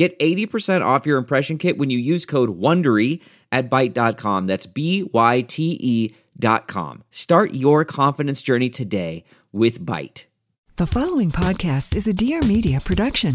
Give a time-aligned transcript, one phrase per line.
[0.00, 3.20] Get 80% off your impression kit when you use code WONDERY
[3.52, 4.46] at Byte.com.
[4.46, 7.04] That's B Y T E dot com.
[7.10, 10.24] Start your confidence journey today with Byte.
[10.76, 13.34] The following podcast is a Dear Media production.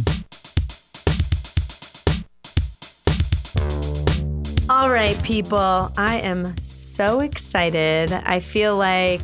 [4.67, 8.11] All right, people, I am so excited.
[8.11, 9.22] I feel like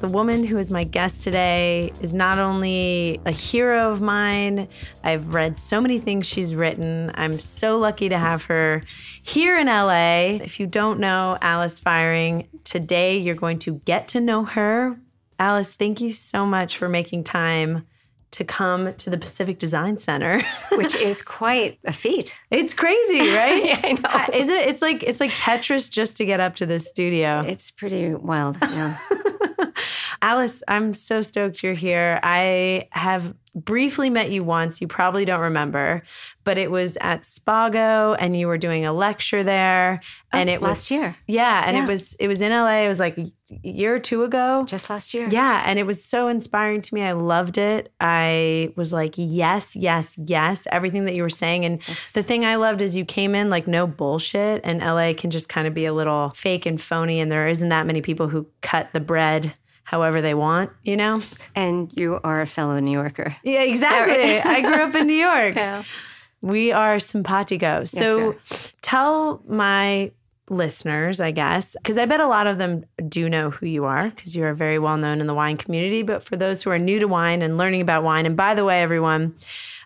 [0.00, 4.66] the woman who is my guest today is not only a hero of mine,
[5.04, 7.10] I've read so many things she's written.
[7.14, 8.82] I'm so lucky to have her
[9.22, 10.42] here in LA.
[10.42, 14.98] If you don't know Alice Feiring, today you're going to get to know her.
[15.38, 17.86] Alice, thank you so much for making time
[18.32, 20.42] to come to the Pacific Design Center,
[20.72, 22.38] which is quite a feat.
[22.50, 23.78] It's crazy, right?
[23.84, 24.08] I know.
[24.08, 24.68] Uh, is it?
[24.68, 27.40] It's like it's like Tetris just to get up to the studio.
[27.46, 28.56] It's pretty wild.
[28.60, 28.96] Yeah.
[30.22, 32.20] Alice, I'm so stoked you're here.
[32.22, 34.80] I have briefly met you once.
[34.80, 36.02] You probably don't remember,
[36.44, 40.00] but it was at Spago and you were doing a lecture there.
[40.32, 41.10] Oh, and Oh, it was last year.
[41.26, 41.64] Yeah.
[41.66, 41.84] And Yeah.
[41.84, 42.84] it was it was in LA.
[42.84, 43.26] It was like a
[43.62, 44.64] year or two ago.
[44.68, 45.26] Just last year.
[45.28, 47.02] Yeah, and it was so inspiring to me.
[47.02, 47.92] I loved it.
[48.00, 51.64] I was like, yes, yes, yes, everything that you were saying.
[51.64, 51.80] And
[52.14, 55.48] the thing I loved is you came in like no bullshit, and LA can just
[55.48, 58.46] kind of be a little fake and phony, and there isn't that many people who
[58.62, 59.54] cut the bread
[59.90, 61.20] however they want, you know?
[61.56, 63.34] And you are a fellow New Yorker.
[63.42, 64.38] Yeah, exactly.
[64.38, 65.56] I grew up in New York.
[65.60, 65.82] Yeah.
[66.42, 67.84] We are simpatico.
[67.84, 68.34] So
[68.80, 70.10] tell my
[70.48, 74.08] listeners, I guess, because I bet a lot of them do know who you are
[74.08, 76.02] because you are very well known in the wine community.
[76.02, 78.64] But for those who are new to wine and learning about wine, and by the
[78.64, 79.34] way, everyone,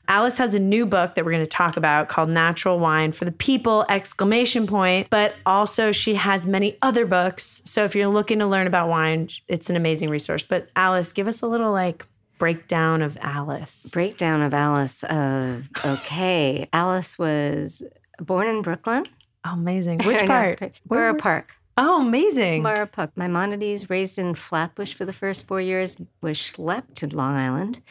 [0.09, 3.25] Alice has a new book that we're going to talk about called Natural Wine for
[3.25, 7.63] the People exclamation point, but also she has many other books.
[7.65, 10.43] So if you're looking to learn about wine, it's an amazing resource.
[10.43, 12.05] But Alice, give us a little like
[12.39, 13.89] breakdown of Alice.
[13.93, 16.69] Breakdown of Alice of okay.
[16.73, 17.83] Alice was
[18.21, 19.05] born in Brooklyn.
[19.45, 19.99] Oh, amazing.
[20.05, 20.51] Which part?
[20.51, 20.81] it's great.
[20.87, 21.57] Where- Borough Park.
[21.77, 22.63] Oh, amazing.
[22.63, 23.11] Borough Park.
[23.17, 27.83] Maimonides, raised in Flatbush for the first four years, was schlepped to Long Island.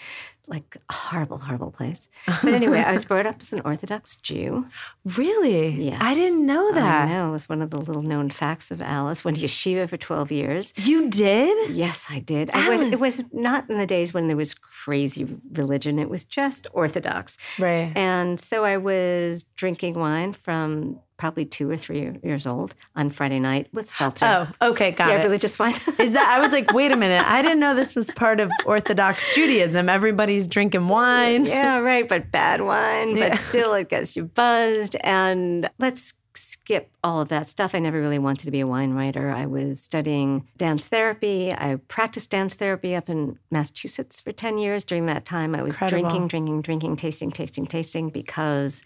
[0.45, 2.09] Like a horrible, horrible place.
[2.25, 4.66] But anyway, I was brought up as an Orthodox Jew.
[5.05, 5.69] Really?
[5.85, 5.97] Yes.
[6.01, 7.07] I didn't know that.
[7.07, 7.29] I know.
[7.29, 9.23] It was one of the little known facts of Alice.
[9.23, 10.73] Went to yeshiva for 12 years.
[10.75, 11.73] You did?
[11.73, 12.51] Yes, I did.
[12.51, 15.97] I was, it was not in the days when there was crazy religion.
[15.97, 17.38] It was just Orthodox.
[17.57, 17.94] Right.
[17.95, 23.39] And so I was drinking wine from probably two or three years old on Friday
[23.39, 24.25] night with seltzer.
[24.59, 25.23] Oh, okay, got yeah, it.
[25.23, 25.73] religious wine.
[25.97, 27.23] Is that I was like, wait a minute.
[27.25, 29.88] I didn't know this was part of Orthodox Judaism.
[29.88, 31.45] Everybody's drinking wine.
[31.45, 33.29] yeah, right, but bad wine, Yeah.
[33.29, 34.97] but still it gets you buzzed.
[35.01, 37.73] And let's skip all of that stuff.
[37.73, 39.29] I never really wanted to be a wine writer.
[39.29, 41.53] I was studying dance therapy.
[41.53, 44.83] I practiced dance therapy up in Massachusetts for 10 years.
[44.83, 46.01] During that time, I was Incredible.
[46.09, 48.83] drinking, drinking, drinking, tasting, tasting, tasting because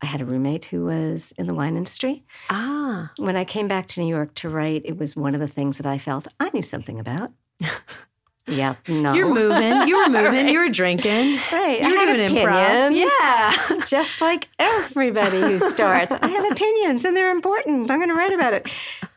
[0.00, 2.24] I had a roommate who was in the wine industry.
[2.50, 3.10] Ah.
[3.16, 5.76] When I came back to New York to write, it was one of the things
[5.78, 7.32] that I felt I knew something about.
[8.46, 9.12] yeah, no.
[9.12, 9.88] You're moving.
[9.88, 10.48] You were moving.
[10.48, 11.40] You were drinking.
[11.50, 11.82] Right.
[11.82, 12.94] You were doing improv.
[12.94, 13.84] Yeah.
[13.86, 16.12] Just like everybody who starts.
[16.12, 17.90] I have opinions and they're important.
[17.90, 18.68] I'm going to write about it.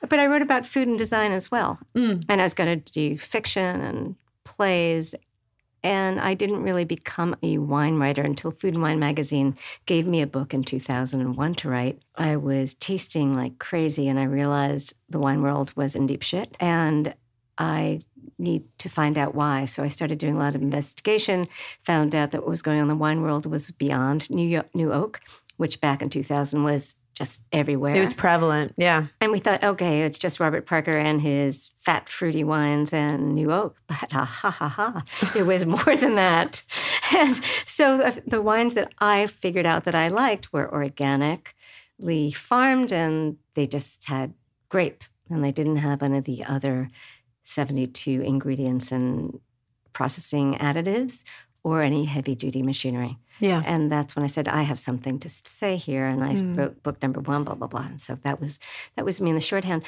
[0.10, 1.80] But I wrote about food and design as well.
[1.96, 2.26] Mm.
[2.28, 5.14] And I was going to do fiction and plays.
[5.84, 9.56] And I didn't really become a wine writer until Food and Wine magazine
[9.88, 12.02] gave me a book in 2001 to write.
[12.16, 16.56] I was tasting like crazy and I realized the wine world was in deep shit.
[16.60, 17.16] And
[17.58, 18.02] I
[18.38, 19.66] need to find out why.
[19.66, 21.46] So I started doing a lot of investigation,
[21.84, 24.74] found out that what was going on in the wine world was beyond New, York,
[24.74, 25.20] New Oak,
[25.58, 27.94] which back in 2000 was just everywhere.
[27.94, 28.74] It was prevalent.
[28.78, 29.06] Yeah.
[29.20, 33.52] And we thought, okay, it's just Robert Parker and his fat, fruity wines and New
[33.52, 33.78] Oak.
[33.86, 35.04] But ha ha ha ha,
[35.36, 36.64] it was more than that.
[37.16, 42.92] and so the, the wines that I figured out that I liked were organically farmed,
[42.92, 44.34] and they just had
[44.70, 46.90] grape, and they didn't have any of the other
[47.44, 49.40] 72 ingredients and
[49.94, 51.24] processing additives
[51.64, 53.20] or any heavy duty machinery.
[53.42, 53.62] Yeah.
[53.66, 56.06] And that's when I said, I have something to say here.
[56.06, 56.58] And I mm.
[56.58, 57.88] wrote book number one, blah, blah, blah.
[57.88, 58.60] And so that was
[58.96, 59.84] that was me in the shorthand.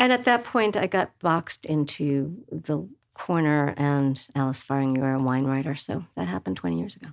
[0.00, 5.22] And at that point I got boxed into the corner and Alice Feiring, you're a
[5.22, 5.74] wine writer.
[5.74, 7.08] So that happened 20 years ago.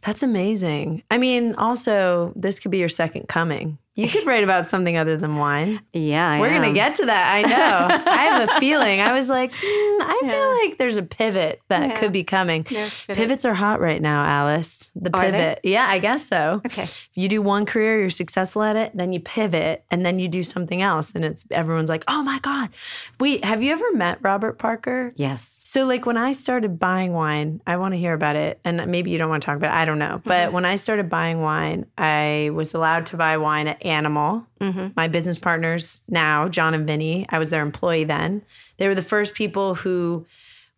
[0.00, 1.02] That's amazing.
[1.10, 3.78] I mean, also, this could be your second coming.
[4.00, 5.80] You could write about something other than wine.
[5.92, 7.34] Yeah, I We're going to get to that.
[7.34, 8.02] I know.
[8.10, 9.00] I have a feeling.
[9.00, 11.96] I was like, hmm, I feel like there's a pivot that Yeah.
[11.98, 12.64] could be coming.
[12.64, 13.06] Pivot.
[13.08, 14.90] Pivots are hot right now, Alice.
[14.94, 15.60] The pivot.
[15.64, 16.62] Yeah, I guess so.
[16.66, 16.82] Okay.
[16.84, 20.28] If you do one career, you're successful at it, then you pivot and then you
[20.28, 21.12] do something else.
[21.14, 22.70] And it's everyone's like, oh my God.
[23.18, 25.12] Wait, have you ever met Robert Parker?
[25.16, 25.60] Yes.
[25.64, 28.60] So, like, when I started buying wine, I want to hear about it.
[28.64, 29.78] And maybe you don't want to talk about it.
[29.78, 30.20] I don't know.
[30.24, 34.46] But when I started buying wine, I was allowed to buy wine at Animal.
[34.60, 34.88] Mm-hmm.
[34.96, 38.42] My business partners now, John and Vinny, I was their employee then.
[38.78, 40.26] They were the first people who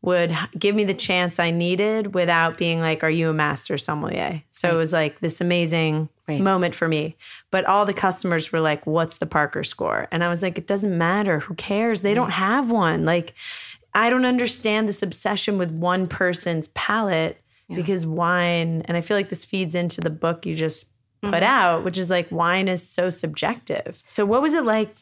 [0.02, 4.42] would give me the chance I needed without being like, Are you a master sommelier?
[4.50, 6.40] So it was like this amazing Right.
[6.40, 7.16] moment for me.
[7.50, 10.08] But all the customers were like, What's the Parker score?
[10.12, 11.40] And I was like, It doesn't matter.
[11.40, 12.02] Who cares?
[12.02, 12.34] They don't mm.
[12.34, 13.04] have one.
[13.04, 13.34] Like,
[13.94, 17.38] I don't understand this obsession with one person's palate
[17.74, 20.86] because wine, and I feel like this feeds into the book you just
[21.22, 21.44] put mm-hmm.
[21.44, 24.02] out, which is like wine is so subjective.
[24.04, 24.94] So, what was it like,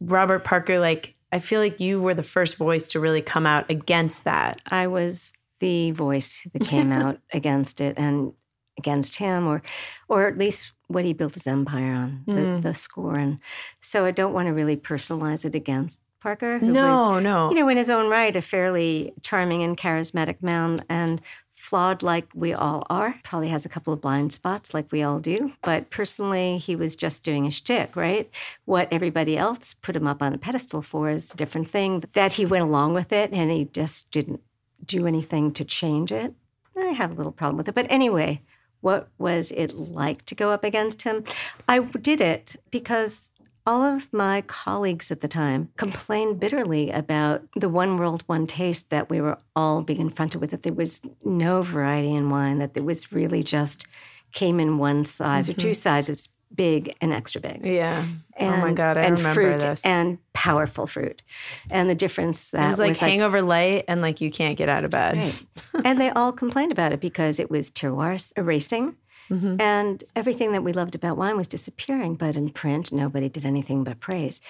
[0.00, 0.78] Robert Parker?
[0.78, 4.60] Like, I feel like you were the first voice to really come out against that.
[4.66, 8.32] I was the voice that came out against it and
[8.78, 9.62] against him, or,
[10.08, 12.62] or at least what he built his empire on, the, mm.
[12.62, 13.16] the score.
[13.16, 13.38] And
[13.80, 16.58] so I don't want to really personalize it against Parker.
[16.58, 17.50] who No, was, no.
[17.50, 21.20] You know, in his own right, a fairly charming and charismatic man, and
[21.64, 23.18] flawed like we all are.
[23.24, 25.54] Probably has a couple of blind spots like we all do.
[25.62, 28.30] But personally, he was just doing a shtick, right?
[28.66, 32.04] What everybody else put him up on a pedestal for is a different thing.
[32.12, 34.42] That he went along with it and he just didn't
[34.84, 36.34] do anything to change it.
[36.76, 37.74] I have a little problem with it.
[37.74, 38.42] But anyway,
[38.82, 41.24] what was it like to go up against him?
[41.66, 43.32] I did it because
[43.66, 48.90] all of my colleagues at the time complained bitterly about the one world, one taste
[48.90, 52.76] that we were all being confronted with, that there was no variety in wine, that
[52.76, 53.86] it was really just
[54.32, 55.74] came in one size or two mm-hmm.
[55.74, 57.64] sizes, big and extra big.
[57.64, 58.06] Yeah.
[58.36, 59.84] And, oh my God, I and remember fruit this.
[59.84, 61.22] And powerful fruit.
[61.70, 64.68] And the difference that it was like like hangover light and like you can't get
[64.68, 65.16] out of bed.
[65.16, 65.46] Right.
[65.84, 68.96] and they all complained about it because it was terroir erasing.
[69.30, 69.60] Mm-hmm.
[69.60, 72.14] And everything that we loved about wine was disappearing.
[72.16, 74.40] But in print, nobody did anything but praise.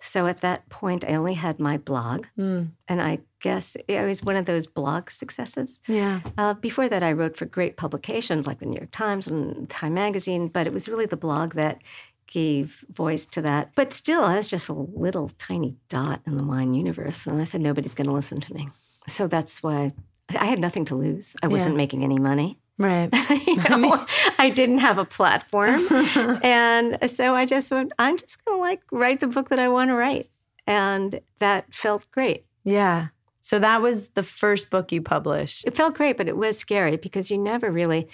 [0.00, 2.26] So at that point, I only had my blog.
[2.38, 2.70] Mm.
[2.86, 5.80] And I guess it was one of those blog successes.
[5.88, 6.20] Yeah.
[6.36, 9.94] Uh, before that, I wrote for great publications like the New York Times and Time
[9.94, 11.82] Magazine, but it was really the blog that
[12.28, 13.70] gave voice to that.
[13.74, 17.26] But still, I was just a little tiny dot in the wine universe.
[17.26, 18.68] And I said, nobody's going to listen to me.
[19.08, 19.94] So that's why
[20.38, 21.36] I had nothing to lose.
[21.42, 22.60] I wasn't making any money.
[22.78, 23.10] Right.
[23.48, 24.06] You know,
[24.38, 25.84] I didn't have a platform.
[26.44, 29.68] and so I just went, I'm just going to like write the book that I
[29.68, 30.28] want to write.
[30.66, 32.44] And that felt great.
[32.62, 33.08] Yeah.
[33.40, 35.66] So that was the first book you published.
[35.66, 38.08] It felt great, but it was scary because you never really,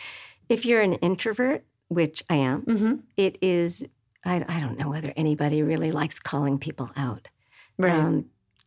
[0.49, 3.87] if you're an introvert, which I am, it is,
[4.25, 7.28] I, I don't know whether anybody really likes calling people out.
[7.76, 7.92] Right.
[7.92, 8.26] Um,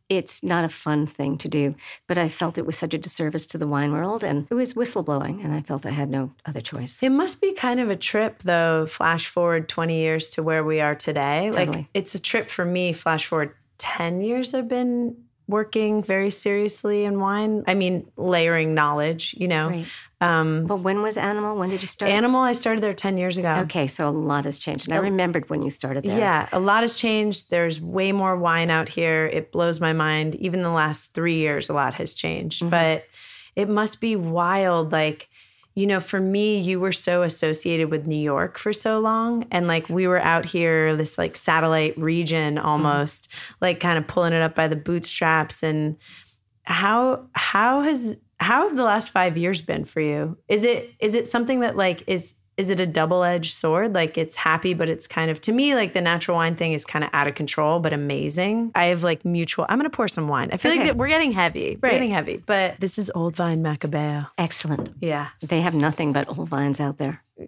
[0.10, 1.76] it's not a fun thing to do,
[2.08, 4.74] but I felt it was such a disservice to the wine world and it was
[4.74, 7.02] whistleblowing, and I felt I had no other choice.
[7.04, 10.80] It must be kind of a trip, though, flash forward 20 years to where we
[10.80, 11.52] are today.
[11.52, 15.16] Like, it's a trip for me, flash forward 10 years, I've been
[15.48, 17.64] working very seriously in wine.
[17.68, 19.70] I mean, layering knowledge, you know.
[19.70, 19.86] Right.
[20.20, 21.58] Um, Well, when was Animal?
[21.58, 22.12] When did you start?
[22.12, 23.54] Animal, I started there 10 years ago.
[23.62, 24.88] Okay, so a lot has changed.
[24.88, 26.18] And I remembered when you started there.
[26.18, 27.50] Yeah, a lot has changed.
[27.50, 29.28] There's way more wine out here.
[29.28, 30.36] It blows my mind.
[30.36, 32.62] Even the last three years, a lot has changed.
[32.62, 32.70] Mm-hmm.
[32.70, 33.06] But
[33.56, 34.92] it must be wild.
[34.92, 35.30] Like,
[35.78, 39.46] you know, for me, you were so associated with New York for so long.
[39.52, 42.66] And like, we were out here, this like satellite region Mm-hmm.
[42.66, 43.32] almost,
[43.62, 45.62] like kind of pulling it up by the bootstraps.
[45.62, 45.98] And
[46.64, 50.36] how, how has, how have the last five years been for you?
[50.48, 54.36] Is it, is it something that like is, is it a double-edged sword like it's
[54.36, 57.10] happy but it's kind of to me like the natural wine thing is kind of
[57.14, 60.58] out of control but amazing i have like mutual i'm gonna pour some wine i
[60.58, 60.90] feel like Okay.
[60.90, 64.90] that we're getting heavy we're getting heavy but this is old vine macabeo Excellent.
[65.02, 67.22] yeah They have nothing but old vines out there.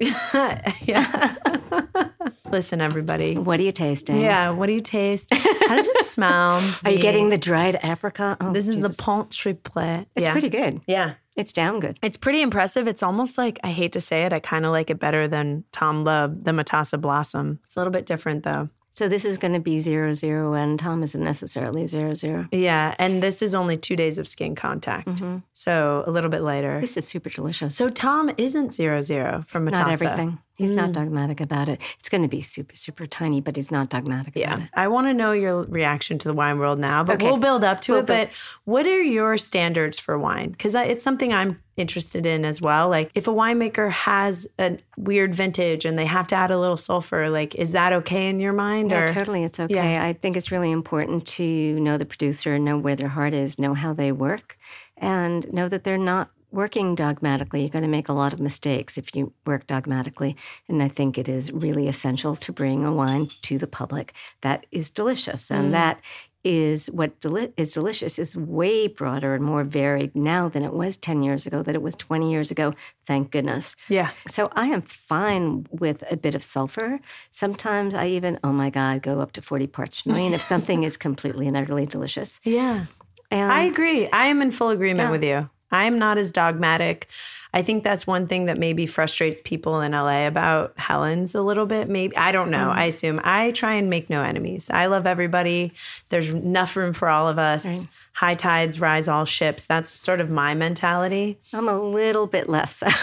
[0.84, 1.36] yeah
[2.52, 4.22] listen everybody What are you tasting?
[4.22, 8.38] yeah what do you taste how does it smell Are you getting the dried apricot?
[8.42, 8.96] Oh, this is Jesus.
[8.98, 9.82] the pont triple
[10.16, 10.32] It's yeah.
[10.32, 10.82] pretty good.
[10.88, 11.98] yeah It's down good.
[12.02, 12.88] It's pretty impressive.
[12.88, 15.64] It's almost like I hate to say it, I kind of like it better than
[15.72, 17.60] Tom Lubbe, the Matassa Blossom.
[17.64, 18.70] It's a little bit different though.
[18.94, 22.50] So this is going to be zero zero, and Tom isn't necessarily zero zero.
[22.52, 25.38] Yeah, and this is only two days of skin contact, mm-hmm.
[25.54, 26.82] so a little bit lighter.
[26.82, 27.78] This is super delicious.
[27.78, 29.72] So Tom isn't zero zero from Matassa.
[29.72, 30.40] not everything.
[30.60, 30.94] He's not mm.
[30.94, 31.80] dogmatic about it.
[32.00, 34.68] It's going to be super super tiny, but he's not dogmatic about Yeah.
[34.74, 37.28] I want to know your reaction to the wine world now, but Okay.
[37.28, 38.08] we'll build up to We'll it.
[38.08, 38.32] But
[38.66, 40.50] what are your standards for wine?
[40.50, 42.90] Because it's something I'm interested in as well.
[42.90, 46.76] Like, if a winemaker has a weird vintage and they have to add a little
[46.76, 48.92] sulfur, like, is that okay in your mind?
[48.92, 49.46] Yeah, or totally.
[49.46, 49.94] It's okay.
[49.94, 50.04] Yeah.
[50.04, 53.76] I think it's really important to know the producer, know where their heart is, know
[53.76, 54.58] how they work,
[54.98, 57.62] and know that they're not working dogmatically.
[57.62, 60.36] You're going to make a lot of mistakes if you work dogmatically.
[60.68, 64.66] And I think it is really essential to bring a wine to the public that
[64.72, 65.52] is delicious.
[65.52, 65.72] And mm.
[65.72, 66.02] that
[66.44, 70.96] is what deli- is delicious is way broader and more varied now than it was
[70.96, 72.74] 10 years ago, that it was 20 years ago.
[73.06, 73.76] Thank goodness.
[73.90, 74.12] Yeah.
[74.30, 77.00] So I am fine with a bit of sulfur.
[77.32, 80.84] Sometimes I even, oh my God, go up to 40 parts per million if something
[80.84, 82.40] is completely and utterly delicious.
[82.44, 82.86] Yeah.
[83.32, 84.10] And I agree.
[84.10, 85.12] I am in full agreement Yeah.
[85.12, 85.50] with you.
[85.72, 87.08] I'm not as dogmatic.
[87.54, 91.66] I think that's one thing that maybe frustrates people in LA about Helen's a little
[91.66, 91.90] bit.
[91.90, 92.70] Maybe I don't know.
[92.70, 92.80] Mm-hmm.
[92.80, 94.70] I assume I try and make no enemies.
[94.72, 95.74] I love everybody.
[96.10, 97.88] There's enough room for all of us.
[98.14, 99.66] High tides rise all ships.
[99.66, 101.40] That's sort of my mentality.
[101.54, 102.84] I'm a little bit less.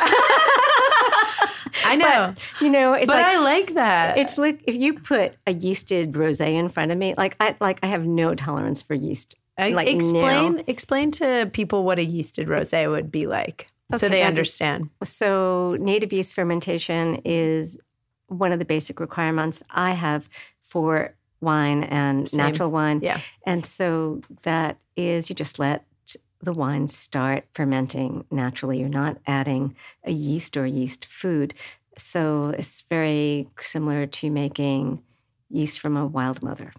[1.84, 4.18] I know, you know, it's but like I like that.
[4.18, 7.78] it's like if you put a yeasted rosé in front of me, like I like
[7.82, 9.36] I have no tolerance for yeast.
[9.58, 14.90] Like explain explain to people what a yeasted rosé would be like, so they understand.
[15.02, 17.78] So native yeast fermentation is
[18.28, 20.28] one of the basic requirements I have
[20.60, 22.38] for wine and Same.
[22.38, 23.00] natural wine.
[23.02, 23.20] Yeah.
[23.46, 25.84] And so that is you just let
[26.42, 28.80] the wine start fermenting naturally.
[28.80, 31.54] You're not adding a yeast or yeast food.
[31.96, 35.02] So it's very similar to making
[35.48, 36.72] yeast from a wild mother.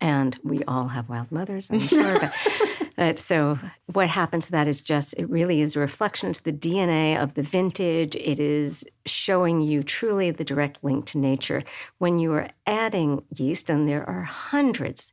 [0.00, 2.20] And we all have wild mothers, I'm sure.
[2.20, 2.34] but,
[2.96, 3.58] but so
[3.92, 6.30] what happens to that is just, it really is a reflection.
[6.30, 8.14] It's the DNA of the vintage.
[8.16, 11.62] It is showing you truly the direct link to nature.
[11.98, 15.12] When you are adding yeast, and there are hundreds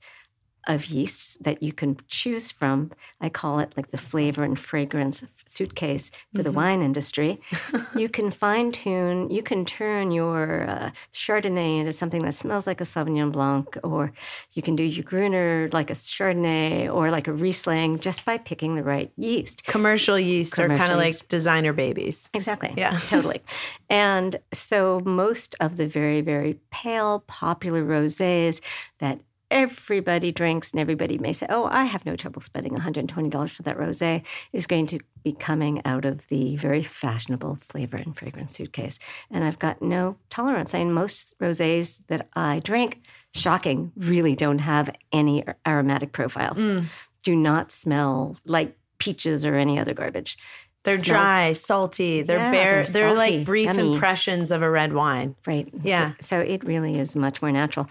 [0.67, 2.91] of yeasts that you can choose from.
[3.19, 7.41] I call it like the flavor and fragrance suitcase for the wine industry.
[7.95, 12.79] you can fine tune, you can turn your uh, Chardonnay into something that smells like
[12.79, 14.13] a Sauvignon Blanc, or
[14.53, 18.75] you can do your Gruner like a Chardonnay or like a Riesling just by picking
[18.75, 19.65] the right yeast.
[19.65, 22.29] Commercial yeast are kind of like designer babies.
[22.33, 22.73] Exactly.
[22.77, 22.97] Yeah.
[23.07, 23.41] totally.
[23.89, 28.61] And so most of the very, very pale, popular rosés
[28.99, 29.19] that
[29.51, 33.77] everybody drinks and everybody may say, oh, I have no trouble spending $120 for that
[33.77, 38.97] rosé is going to be coming out of the very fashionable flavor and fragrance suitcase.
[39.29, 40.73] And I've got no tolerance.
[40.73, 43.01] I mean, most rosés that I drink,
[43.35, 46.55] shocking, really don't have any aromatic profile.
[46.55, 46.85] Mm.
[47.23, 50.37] Do not smell like peaches or any other garbage.
[50.83, 52.23] They're Smells- dry, salty.
[52.23, 52.83] They're Yeah, bare.
[52.85, 53.93] they're They're, like brief yummy.
[53.93, 55.35] impressions of a red wine.
[55.45, 55.69] Right.
[55.71, 56.13] So- Yeah.
[56.21, 57.87] So, it really is much more natural.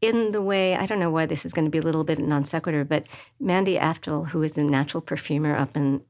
[0.00, 2.18] In the way, I don't know why this is going to be a little bit
[2.18, 3.06] non sequitur, but
[3.40, 6.02] Mandy Aftel, who is a natural perfumer up in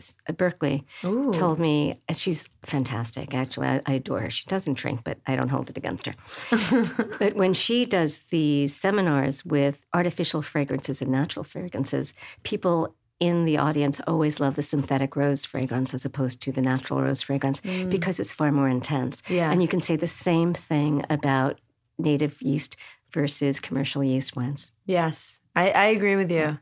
[0.00, 0.86] S- uh, Berkeley,
[1.32, 3.34] told me and she's fantastic.
[3.34, 4.30] Actually, I, I adore her.
[4.30, 6.14] She doesn't drink, but I don't hold it against her.
[7.18, 13.58] but when she does these seminars with artificial fragrances and natural fragrances, people in the
[13.58, 17.90] audience always love the synthetic rose fragrance as opposed to the natural rose fragrance mm.
[17.90, 19.22] because it's far more intense.
[19.28, 19.50] Yeah.
[19.50, 21.60] And you can say the same thing about
[21.98, 22.76] native yeast
[23.12, 24.72] versus commercial yeast wines.
[24.86, 26.58] Yes, I, I agree with you.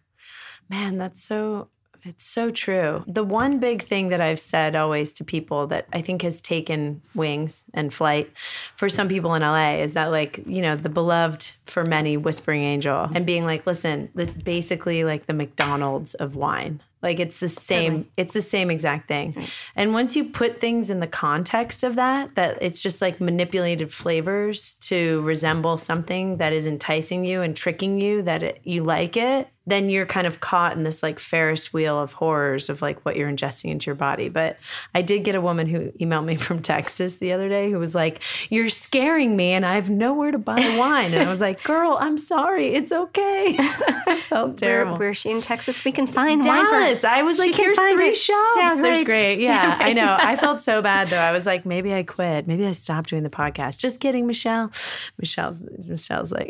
[0.69, 1.69] Man, that's so.
[2.05, 3.03] It's so true.
[3.09, 7.03] The one big thing that I've said always to people that I think has taken
[7.17, 8.31] wings and flight
[8.77, 12.63] for some people in LA is that, like, you know, the beloved for many whispering
[12.63, 16.81] angel and being like, listen, it's basically like the McDonald's of wine.
[17.07, 19.47] Like it's the same, it's the same exact thing.
[19.77, 23.93] And once you put things in the context of that, that it's just like manipulated
[23.93, 29.17] flavors to resemble something that is enticing you and tricking you that it, you like
[29.17, 33.05] it, then you're kind of caught in this like Ferris wheel of horrors of like
[33.05, 34.29] what you're ingesting into your body.
[34.29, 34.59] But
[34.95, 37.95] I did get a woman who emailed me from Texas the other day who was
[37.95, 41.13] like, You're scaring me and I have nowhere to buy wine.
[41.13, 42.75] And I was like, Girl, I'm sorry.
[42.75, 43.57] It's okay.
[43.59, 44.93] I felt terrible.
[44.93, 45.85] Where, where's she in Texas?
[45.85, 46.65] We can find wine.
[46.65, 47.03] Dallas.
[47.03, 48.17] I was like, here's three it.
[48.17, 48.57] shops.
[48.57, 49.27] Yeah, There's great.
[49.47, 50.17] Yeah, Yeah, I know.
[50.19, 51.19] I felt so bad though.
[51.19, 52.47] I was like, maybe I quit.
[52.47, 53.79] Maybe I stopped doing the podcast.
[53.79, 54.71] Just kidding, Michelle.
[55.19, 56.49] Michelle's Michelle's like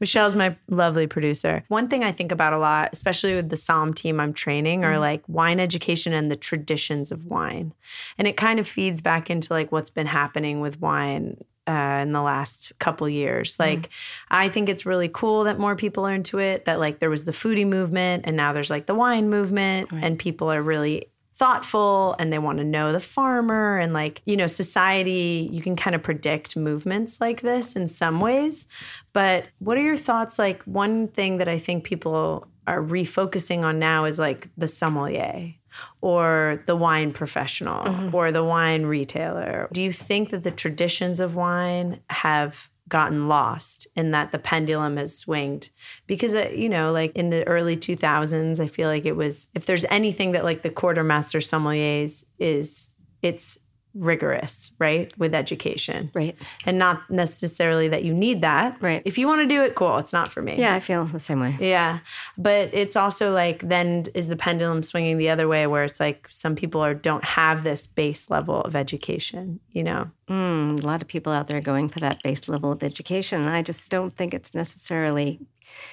[0.00, 1.25] Michelle's my lovely producer.
[1.26, 1.64] Producer.
[1.68, 4.98] One thing I think about a lot, especially with the Somm team I'm training, are
[4.98, 7.74] like wine education and the traditions of wine.
[8.18, 12.12] And it kind of feeds back into like what's been happening with wine uh, in
[12.12, 13.58] the last couple years.
[13.58, 13.90] Like,
[14.30, 16.64] I think it's really cool that more people are into it.
[16.66, 20.18] That like there was the foodie movement, and now there's like the wine movement, and
[20.18, 24.46] people are really thoughtful and they want to know the farmer and like you know
[24.46, 28.66] society you can kind of predict movements like this in some ways
[29.12, 33.78] but what are your thoughts like one thing that i think people are refocusing on
[33.78, 35.54] now is like the sommelier
[36.00, 38.14] or the wine professional mm-hmm.
[38.14, 39.68] or the wine retailer.
[39.72, 44.96] Do you think that the traditions of wine have gotten lost in that the pendulum
[44.96, 45.70] has swinged?
[46.06, 49.66] Because, uh, you know, like in the early 2000s, I feel like it was, if
[49.66, 52.90] there's anything that like the Court of Master Sommeliers is,
[53.22, 53.58] it's
[53.98, 55.16] rigorous, right?
[55.18, 56.10] With education.
[56.14, 56.36] Right.
[56.64, 58.76] And not necessarily that you need that.
[58.80, 59.02] Right.
[59.04, 59.98] If you want to do it, cool.
[59.98, 60.56] It's not for me.
[60.58, 61.56] Yeah, I feel the same way.
[61.60, 62.00] Yeah.
[62.36, 66.26] But it's also like then is the pendulum swinging the other way where it's like
[66.30, 70.10] some people are don't have this base level of education, you know?
[70.28, 73.40] Mm, a lot of people out there going for that base level of education.
[73.40, 75.40] And I just don't think it's necessarily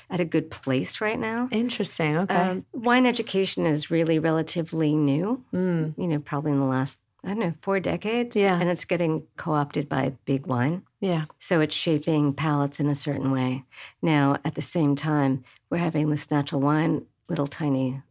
[0.09, 1.47] at a good place right now.
[1.51, 2.17] Interesting.
[2.17, 2.35] Okay.
[2.35, 5.93] Um, wine education is really relatively new, Mm.
[5.97, 8.35] you know, probably in the last, I don't know, four decades.
[8.35, 8.59] Yeah.
[8.59, 10.83] And it's getting co opted by big wine.
[10.99, 11.25] yeah.
[11.39, 13.63] So it's shaping palates in a certain way.
[14.01, 18.01] Now, at the same time, we're having this natural wine, little tiny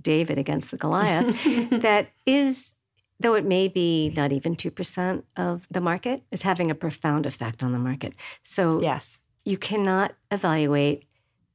[0.00, 1.34] David against the Goliath,
[1.82, 2.74] that is,
[3.18, 7.62] though it may be not even 2% of the market, is having a profound effect
[7.62, 8.12] on the market.
[8.42, 9.18] So Yes.
[9.44, 11.04] you cannot evaluate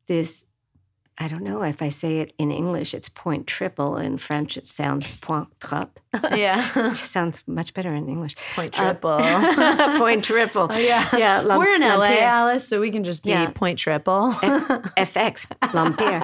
[0.08, 0.46] this.
[1.22, 3.98] I don't know if I say it in English, it's point triple.
[3.98, 6.02] In French, it sounds point triple.
[6.36, 6.70] Yeah.
[6.76, 8.36] it just sounds much better in English.
[8.56, 9.20] Point Uh, triple.
[10.00, 10.70] point triple.
[10.74, 11.10] yeah.
[11.16, 11.42] Yeah.
[11.42, 12.20] Lam- We're in LA.
[12.22, 13.50] Alice, so we can just be Yeah.
[13.52, 14.32] point triple.
[14.98, 15.46] FX,
[15.76, 16.24] Lampyres.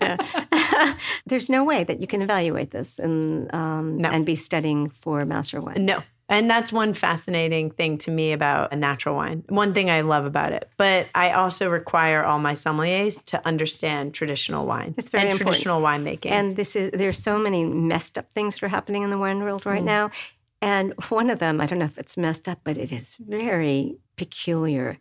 [0.00, 0.94] Yeah.
[1.26, 4.08] There's no way that you can evaluate this and um, No.
[4.10, 5.84] and be studying for master One.
[5.84, 6.02] No.
[6.28, 9.44] And that's one fascinating thing to me about a natural wine.
[9.48, 10.70] One thing I love about it.
[10.76, 15.56] But I also require all my sommeliers to understand traditional wine It's very and important.
[15.56, 16.30] traditional winemaking.
[16.30, 19.42] And this is there's so many messed up things that are happening in the wine
[19.42, 19.86] world right mm.
[19.86, 20.10] now.
[20.62, 23.98] And one of them, I don't know if it's messed up, but it is very
[24.16, 24.98] peculiar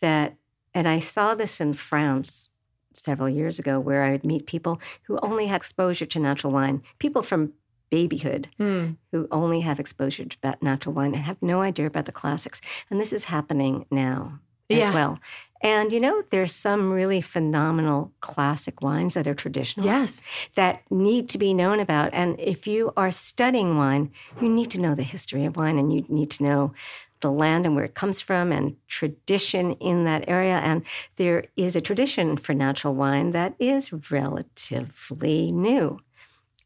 [0.00, 0.36] that
[0.74, 2.50] and I saw this in France
[2.92, 6.82] several years ago where I would meet people who only had exposure to natural wine,
[6.98, 7.52] people from
[7.90, 8.92] babyhood Hmm.
[9.12, 12.60] who only have exposure to ba- natural wine and have no idea about the classics.
[12.90, 14.92] And this is happening now as Yeah.
[14.94, 15.18] well.
[15.62, 20.20] And you know, there's some really phenomenal classic wines that are traditional yes.
[20.56, 22.10] that need to be known about.
[22.12, 24.10] And if you are studying wine,
[24.42, 26.74] you need to know the history of wine and you need to know
[27.20, 30.58] the land and where it comes from and tradition in that area.
[30.58, 30.82] And
[31.16, 36.00] there is a tradition for natural wine that is relatively new.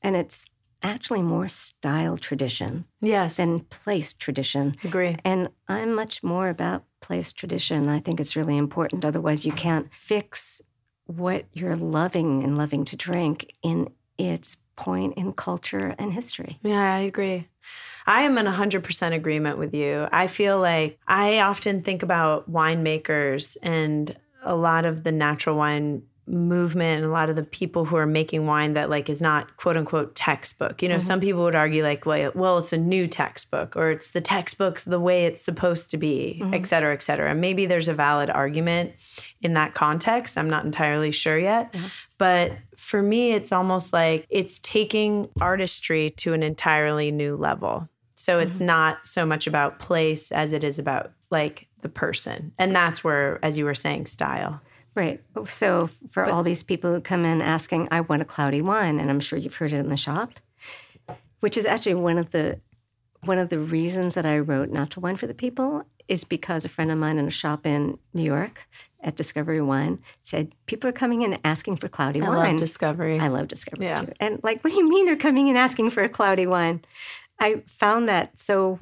[0.02, 0.46] And it's
[0.82, 3.36] actually more style tradition Yes.
[3.36, 4.76] than place tradition.
[4.84, 5.16] Agree.
[5.24, 7.88] And I'm much more about place tradition.
[7.88, 9.04] I think it's really important.
[9.04, 10.60] Otherwise, you can't fix
[11.06, 13.88] what you're loving and loving to drink in
[14.18, 16.58] its point in culture and history.
[16.62, 17.48] Yeah, I agree.
[18.06, 20.08] I am in 100% agreement with you.
[20.12, 26.02] I feel like I often think about winemakers and a lot of the natural wine
[26.28, 29.56] movement and a lot of the people who are making wine that like is not
[29.56, 30.82] quote unquote textbook.
[30.82, 31.06] You know, mm-hmm.
[31.06, 34.84] some people would argue like, well, well, it's a new textbook or it's the textbook's
[34.84, 36.54] the way it's supposed to be, mm-hmm.
[36.54, 37.30] et cetera, et cetera.
[37.30, 38.92] And maybe there's a valid argument
[39.40, 40.36] in that context.
[40.36, 41.74] I'm not entirely sure yet.
[42.18, 47.88] But for me, it's almost like it's taking artistry to an entirely new level.
[48.16, 48.66] So it's mm-hmm.
[48.66, 52.52] not so much about place as it is about like the person.
[52.58, 54.60] And that's where, as you were saying, style.
[54.98, 55.20] Right.
[55.46, 59.08] So for all these people who come in asking, I want a cloudy wine, and
[59.10, 60.30] I'm sure you've heard it in the shop,
[61.38, 62.58] which is actually one of the
[63.24, 66.68] one of the reasons that I wrote Natural Wine for the People is because a
[66.68, 68.66] friend of mine in a shop in New York
[69.02, 72.38] at Discovery Wine said people are coming in asking for cloudy I wine.
[72.38, 73.20] I love Discovery.
[73.20, 74.02] I love Discovery Yeah.
[74.02, 74.12] too.
[74.18, 76.80] And like, what do you mean they're coming in asking for a cloudy wine?
[77.38, 78.78] I found that so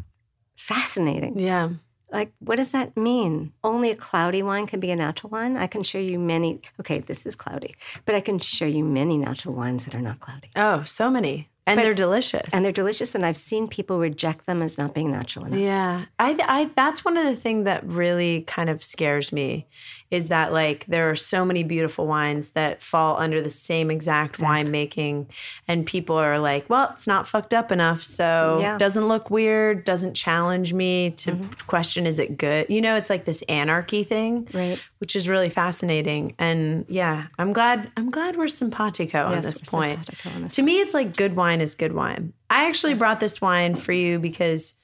[0.56, 1.38] fascinating.
[1.38, 1.70] yeah.
[2.10, 3.52] Like, what does that mean?
[3.64, 5.56] Only a cloudy wine can be a natural wine?
[5.56, 6.60] I can show you many.
[6.80, 10.20] Okay, this is cloudy, but I can show you many natural wines that are not
[10.20, 10.50] cloudy.
[10.54, 11.48] Oh, so many.
[11.66, 12.48] And But- they're delicious.
[12.52, 13.14] and they're delicious.
[13.14, 15.58] And I've seen people reject them as not being natural enough.
[15.58, 19.66] Yeah, I, I that's one of the things that really kind of scares me
[20.08, 24.38] is that like there are so many beautiful wines that fall under the same exact
[24.40, 25.26] winemaking,
[25.66, 28.78] and people are like, well, it's not fucked up enough, so Yeah.
[28.78, 31.52] doesn't look weird, doesn't challenge me to mm-hmm.
[31.66, 32.66] question is it good?
[32.68, 34.78] You know, it's like this anarchy thing, Right.
[34.98, 39.62] Which is really fascinating, and yeah, I'm glad I'm glad we're simpatico on Yes, this
[39.72, 40.06] we're point.
[40.06, 42.32] simpatico on this to me, it's like good wine is good wine.
[42.50, 44.74] I actually brought this wine for you because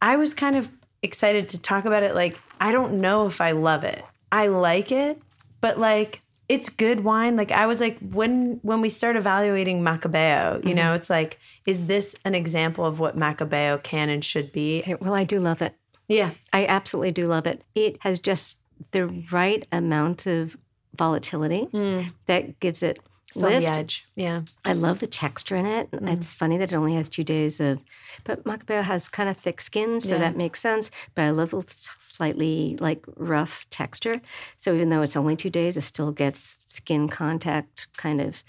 [0.00, 0.68] I was kind of
[1.02, 2.14] excited to talk about it.
[2.14, 4.04] Like, I don't know if I love it.
[4.32, 5.20] I like it,
[5.60, 7.36] but like, it's good wine.
[7.36, 10.76] Like, I was like, when when we start evaluating Macabeo, you mm-hmm.
[10.76, 14.82] know, it's like, is this an example of what Macabeo can and should be?
[15.00, 15.74] Well, I do love it.
[16.08, 17.64] Yeah, I absolutely do love it.
[17.74, 18.58] It has just
[18.90, 20.56] the right amount of
[20.96, 22.12] volatility mm.
[22.26, 22.98] that gives it
[23.42, 24.04] on the edge.
[24.14, 25.90] Yeah, I love the texture in it.
[25.90, 26.08] Mm-hmm.
[26.08, 27.82] It's funny that it only has two days of,
[28.24, 30.20] but Macabeo has kind of thick skin, so Yeah.
[30.20, 30.90] that makes sense.
[31.14, 34.20] But I love the slightly like rough texture.
[34.56, 38.42] So even though it's only two days, it still gets skin contact kind of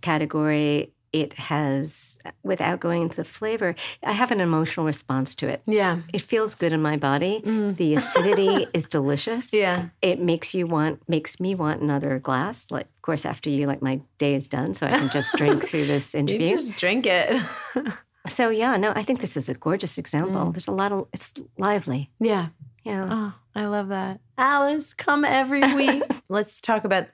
[0.00, 0.92] category.
[1.12, 5.62] It has, without going into the flavor, I have an emotional response to it.
[5.66, 7.42] yeah, It feels good in my body.
[7.44, 7.76] Mm.
[7.76, 9.52] The acidity is delicious.
[9.52, 9.88] yeah.
[10.00, 12.70] It makes you want, makes me want another glass.
[12.70, 15.64] Like, of course, after you, like my day is done, so I can just drink
[15.68, 16.48] through this You interview.
[16.50, 17.42] just drink it.
[18.28, 20.42] So yeah, no, I think this is a gorgeous example.
[20.46, 20.52] Mm.
[20.52, 22.08] There's a lot of, it's lively.
[22.20, 22.50] yeah.
[22.84, 23.08] Yeah.
[23.10, 24.20] Oh, I love that.
[24.38, 26.04] Alice, come every week.
[26.28, 27.08] Let's talk about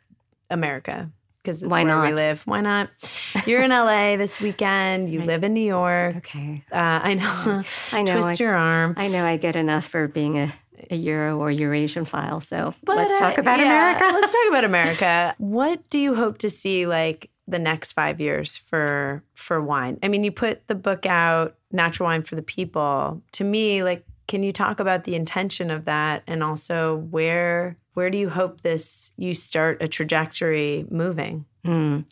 [0.51, 1.11] America
[1.43, 2.17] because Why where we not?
[2.17, 2.43] live.
[2.43, 2.91] Why not?
[3.47, 5.11] You're in LA this weekend.
[5.11, 6.17] You live in New York.
[6.17, 6.65] Okay.
[6.71, 7.63] Uh, I know.
[7.93, 8.21] I know.
[8.21, 8.95] Twist I, your arm.
[8.97, 9.25] I know.
[9.27, 10.53] I get enough for being a,
[10.91, 12.41] a Euro or Eurasian file.
[12.41, 14.05] So But, let's uh, talk about yeah, America.
[14.21, 15.35] let's talk about America.
[15.39, 19.99] What do you hope to see like the next five years for for wine?
[20.03, 23.23] I mean, you put the book out, Natural Wine for the People.
[23.33, 28.11] To me, like, can you talk about the intention of that and also where where
[28.11, 31.47] do you hope this you start a trajectory moving?
[31.65, 32.03] Hmm.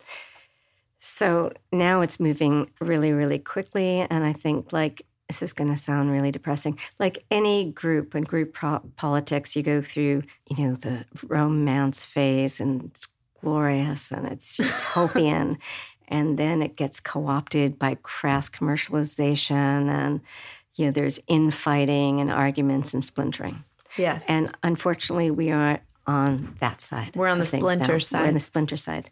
[0.98, 4.00] So now it's moving really, really quickly.
[4.00, 6.76] And I think, like, this is going to sound really depressing.
[6.98, 12.58] Like any group and group pro- politics, you go through, you know, the romance phase
[12.58, 13.06] and it's
[13.40, 15.58] glorious and it's utopian.
[16.08, 20.20] and then it gets co opted by crass commercialization and,
[20.76, 23.64] you know, there's infighting and arguments and splintering.
[23.96, 24.26] Yes.
[24.28, 27.16] And unfortunately, we are on that side.
[27.16, 27.98] We're on the splinter now.
[27.98, 28.20] side.
[28.20, 29.10] We're on the splinter side.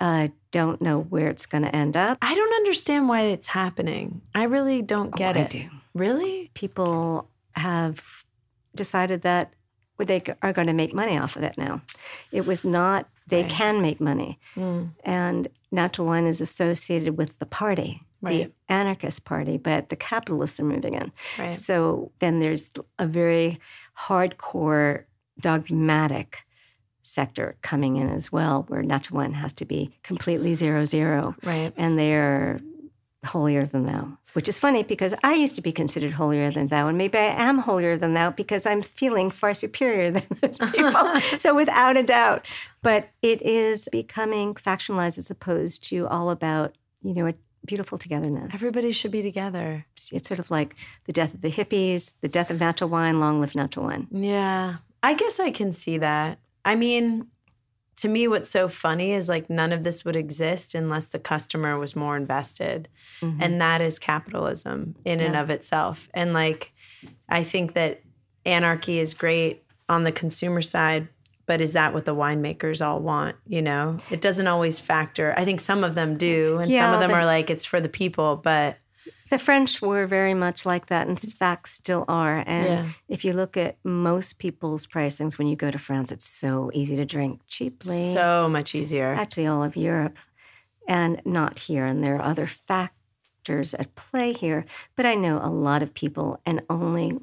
[0.00, 2.18] I don't know where it's going to end up.
[2.20, 4.22] I don't understand why it's happening.
[4.34, 5.50] I really don't get Oh, I it.
[5.50, 5.68] do.
[5.94, 6.50] Really?
[6.54, 8.24] People have
[8.74, 9.52] decided that
[9.98, 11.82] they are going to make money off of it now.
[12.32, 13.50] It was not, they Right.
[13.50, 14.40] can make money.
[14.56, 14.90] Mm.
[15.04, 18.52] And natural wine is associated with the party, Right.
[18.68, 21.12] the anarchist party, but the capitalists are moving in.
[21.38, 21.54] Right.
[21.54, 23.60] So then there's a very
[24.08, 25.04] hardcore,
[25.40, 26.44] dogmatic
[27.02, 31.72] sector coming in as well, where natural one has to be completely zero zero, Right.
[31.76, 32.60] and they're
[33.26, 34.18] holier than thou.
[34.34, 37.26] Which is funny because I used to be considered holier than thou, and maybe I
[37.48, 41.20] am holier than thou because I'm feeling far superior than those people.
[41.38, 42.50] so without a doubt,
[42.82, 47.34] but it is becoming factionalized as opposed to all about you know a
[47.64, 48.54] beautiful togetherness.
[48.54, 49.86] Everybody should be together.
[50.12, 53.40] It's sort of like the death of the hippies, the death of natural wine, long
[53.40, 54.08] live natural wine.
[54.10, 54.76] Yeah.
[55.02, 56.38] I guess I can see that.
[56.64, 57.28] I mean,
[57.96, 61.78] to me, what's so funny is like none of this would exist unless the customer
[61.78, 62.88] was more invested.
[63.20, 63.42] Mm-hmm.
[63.42, 66.08] And that is capitalism in and of itself.
[66.12, 66.72] And like,
[67.28, 68.02] I think that
[68.44, 71.08] anarchy is great on the consumer side,
[71.46, 73.36] but is that what the winemakers all want?
[73.46, 75.34] You know, it doesn't always factor.
[75.36, 76.58] I think some of them do.
[76.58, 78.78] And some of them the- are like, it's for the people, but
[79.30, 82.44] The French were very much like that, and in fact still are.
[82.46, 82.86] And Yeah.
[83.08, 86.94] if you look at most people's pricings when you go to France, it's so easy
[86.96, 88.12] to drink cheaply.
[88.12, 89.12] so much easier.
[89.14, 90.18] actually all of Europe
[90.86, 91.84] and not here.
[91.86, 94.64] And there are other factors at play here.
[94.94, 97.18] But I know a lot of people, and only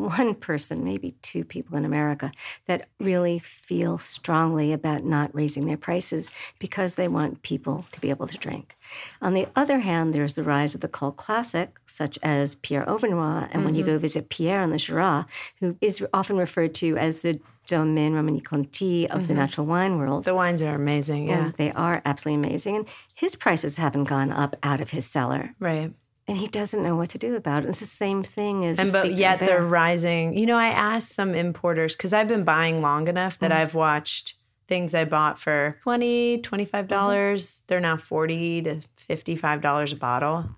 [0.00, 2.32] one person, maybe two people in America,
[2.66, 8.10] that really feel strongly about not raising their prices because they want people to be
[8.10, 8.76] able to drink.
[9.22, 13.48] On the other hand, there's the rise of the cult classic, such as Pierre Overnoy.
[13.52, 14.00] And when you go mm-hmm.
[14.00, 15.26] visit Pierre on the Jura,
[15.60, 19.40] who is often referred to as the Domaine Romanée-Conti of the mm-hmm.
[19.40, 21.28] natural wine world, the wines are amazing.
[21.28, 21.38] Yeah.
[21.38, 22.76] and they are absolutely amazing.
[22.76, 25.54] And his prices haven't gone up out of his cellar.
[25.60, 25.92] right.
[26.30, 27.70] And he doesn't know what to do about it.
[27.70, 30.38] It's the same thing as and but yet the they're rising.
[30.38, 33.60] You know, I asked some importers because I've been buying long enough that mm-hmm.
[33.60, 34.36] I've watched
[34.68, 36.70] things I bought for 20 $25.
[36.70, 36.86] Mm-hmm.
[36.86, 40.48] dollars They're now 40 to $55 a bottle.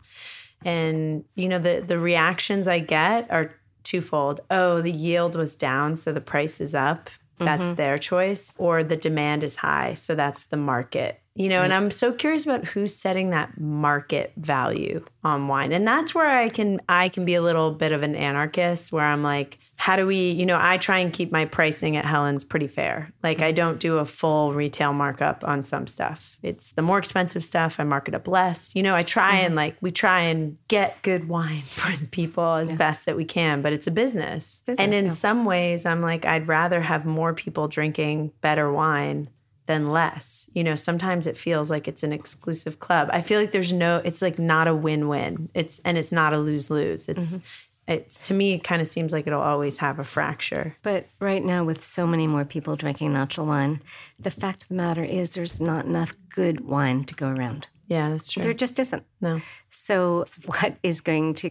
[0.63, 4.41] And you know the the reactions I get are twofold.
[4.51, 7.09] Oh, the yield was down, so the price is up.
[7.39, 7.77] That's mm-hmm.
[7.77, 8.53] their choice.
[8.59, 11.22] Or the demand is high, so that's the market.
[11.35, 11.65] You know, mm.
[11.65, 15.73] and I'm so curious about who's setting that market value on wine.
[15.73, 19.05] And that's where I can I can be a little bit of an anarchist where
[19.05, 22.45] I'm like, how do we, you know, I try and keep my pricing at Helen's
[22.45, 23.11] pretty fair.
[23.23, 23.57] Like I mm.
[23.57, 26.37] don't do a full retail markup on some stuff.
[26.43, 28.77] It's the more expensive stuff I mark it up less.
[28.77, 29.47] You know, I try mm-hmm.
[29.47, 33.25] and like we try and get good wine for the people as best that we
[33.25, 34.61] can, but it's a business.
[34.67, 35.13] Business, and in yeah.
[35.13, 39.31] some ways I'm like I'd rather have more people drinking better wine
[39.67, 40.51] than less.
[40.55, 43.09] You know, sometimes it feels like it's an exclusive club.
[43.13, 45.49] I feel like there's no it's like not a win-win.
[45.55, 47.09] It's and it's not a lose-lose.
[47.09, 47.93] It's mm-hmm.
[47.93, 50.77] it's to me it kind of seems like it'll always have a fracture.
[50.83, 53.83] But right now, with so many more people drinking natural wine,
[54.19, 57.69] the fact of the matter is there's not enough good wine to go around.
[57.87, 58.43] Yeah, that's true.
[58.43, 59.05] There just isn't.
[59.21, 59.41] no.
[59.69, 61.51] So, what is going to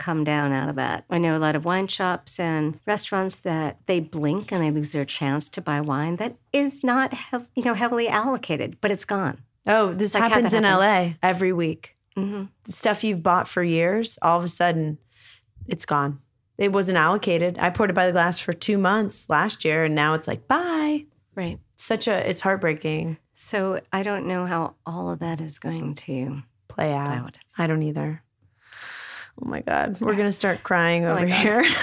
[0.00, 1.04] come down out of that?
[1.08, 4.90] I know a lot of wine shops and restaurants that they blink and they lose
[4.90, 9.04] their chance to buy wine that is not, hev- you know, heavily allocated, but it's
[9.04, 9.38] gone.
[9.66, 10.80] Oh, this Like, happens in happen?
[10.80, 11.94] LA every week.
[12.16, 12.46] Mm-hmm.
[12.64, 14.98] The stuff you've bought for years, all of a sudden,
[15.68, 16.20] it's gone.
[16.58, 17.58] It wasn't allocated.
[17.58, 20.48] I poured it by the glass for two months last year, and now it's like
[20.48, 21.04] bye.
[21.34, 21.58] Right.
[21.76, 23.18] Such a it's heartbreaking.
[23.34, 26.42] So, I don't know how all of that is going to.
[26.68, 27.08] Play out.
[27.08, 27.38] out.
[27.56, 28.22] I don't either.
[29.42, 31.36] Oh my god, we're gonna start crying over God.
[31.36, 31.64] here.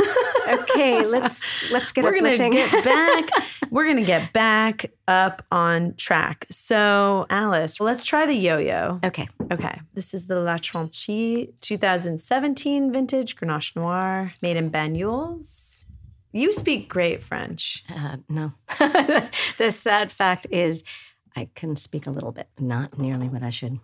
[0.47, 3.29] Okay, let's let's get we're gonna get back.
[3.69, 6.45] we're gonna get back up on track.
[6.49, 9.03] So, Alice, let's try the Yoyo.
[9.05, 9.27] okay.
[9.51, 15.83] Okay, this is the La Tranchée 2017 vintage Grenache Noir, made in Banyuls.
[16.31, 17.83] You speak great French.
[17.93, 18.53] Uh, no.
[19.57, 20.85] the sad fact is,
[21.35, 23.79] I can speak a little bit, not nearly what I should.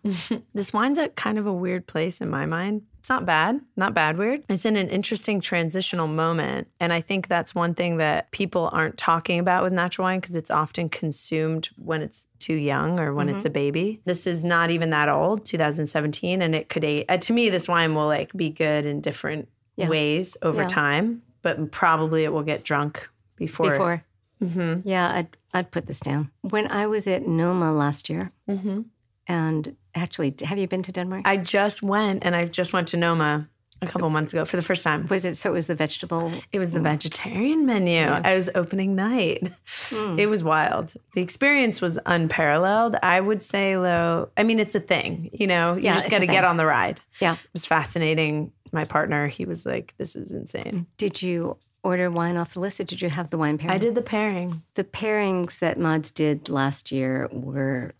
[0.54, 2.84] This wine's at kind of a weird place in my mind.
[3.04, 4.46] It's not bad, not bad weird.
[4.48, 6.70] It's in an interesting transitional moment.
[6.80, 10.38] And I think that's one thing that people aren't talking about with natural wine because
[10.38, 14.00] it's often consumed when it's too young or when it's a baby.
[14.06, 16.86] This is not even that old, 2017, and it could.
[17.10, 19.90] Uh, to me, this wine will like be good in different Yeah.
[19.90, 20.68] ways over Yeah.
[20.70, 23.72] time, but probably it will get drunk before.
[23.72, 24.04] Before.
[24.42, 24.88] Mm-hmm.
[24.88, 26.32] Yeah, I'd, I'd put this down.
[26.40, 28.84] When I was at Noma last year, Mm-hmm.
[29.28, 31.24] and actually, have you been to Denmark?
[31.26, 33.48] I just went and I just went to Noma
[33.82, 35.08] a couple months ago for the first time.
[35.10, 35.50] was it so?
[35.50, 36.32] It was the vegetable.
[36.54, 38.02] It was the vegetarian menu.
[38.08, 39.52] I was opening night.
[39.90, 40.18] Hmm.
[40.18, 40.94] It was wild.
[41.16, 42.96] The experience was unparalleled.
[43.04, 45.30] I would say, though, I mean, it's a thing.
[45.34, 47.02] You know, you Yeah, just got to get on the ride.
[47.20, 47.34] Yeah.
[47.34, 48.52] It was fascinating.
[48.72, 52.80] My partner, he was like, "This is insane." Did you order wine off the list,
[52.80, 53.76] or did you have the wine pairing?
[53.76, 54.64] I did the pairing.
[54.76, 57.94] The pairings that Mads did last year were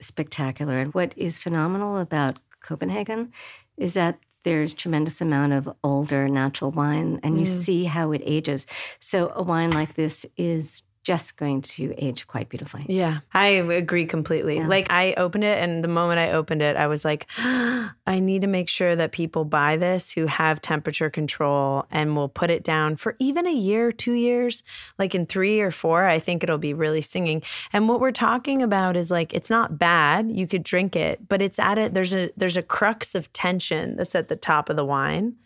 [0.00, 0.78] spectacular.
[0.78, 3.32] And what is phenomenal about Copenhagen
[3.76, 7.48] is that there's tremendous amount of older natural wine and you mm.
[7.48, 8.66] see how it ages.
[9.00, 12.84] So a wine like this is just going to age quite beautifully.
[12.86, 14.58] Yeah, I agree completely.
[14.58, 14.66] Yeah.
[14.66, 18.42] Like I opened it, and the moment I opened it, I was like, I need
[18.42, 22.62] to make sure that people buy this who have temperature control and will put it
[22.62, 24.62] down for even a year, two years,
[24.98, 26.04] like in three or four.
[26.04, 27.42] I think it'll be really singing.
[27.72, 30.30] And what we're talking about is like it's not bad.
[30.30, 31.94] You could drink it, but it's at it.
[31.94, 35.36] There's a there's a crux of tension that's at the top of the wine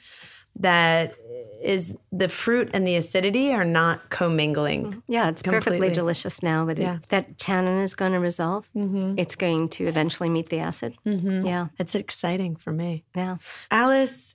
[0.56, 1.14] that
[1.62, 5.00] is the fruit and the acidity are not commingling.
[5.06, 6.98] Yeah, it's perfectly delicious now, but it- Yeah.
[7.10, 8.68] that tannin is going to resolve.
[8.76, 9.14] Mm-hmm.
[9.16, 10.94] It's going to eventually meet the acid.
[11.06, 11.46] Mm-hmm.
[11.46, 13.04] Yeah, It's exciting for me.
[13.14, 13.36] yeah.
[13.70, 14.34] Alice,